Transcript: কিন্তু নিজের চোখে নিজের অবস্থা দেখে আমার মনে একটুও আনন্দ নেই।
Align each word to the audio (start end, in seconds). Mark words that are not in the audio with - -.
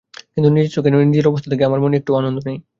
কিন্তু 0.33 0.49
নিজের 0.49 0.73
চোখে 0.75 0.89
নিজের 1.05 1.29
অবস্থা 1.29 1.49
দেখে 1.51 1.67
আমার 1.69 1.83
মনে 1.83 1.97
একটুও 1.97 2.19
আনন্দ 2.21 2.37
নেই। 2.47 2.57